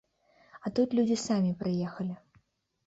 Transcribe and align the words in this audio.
А 0.63 0.71
тут 0.79 0.95
людзі 1.01 1.19
самі 1.27 1.51
прыехалі. 1.61 2.13